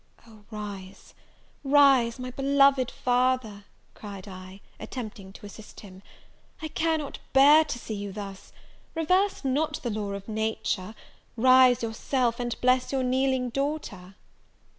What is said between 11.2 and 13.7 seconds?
rise yourself, and bless your kneeling